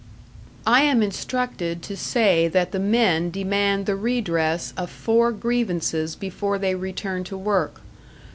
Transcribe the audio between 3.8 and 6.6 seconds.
the redress of four grievances before